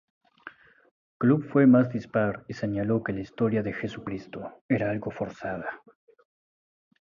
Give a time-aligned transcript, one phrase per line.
[1.19, 5.83] Club fue más dispar y señaló que la historia de Jesucristo era "algo forzada".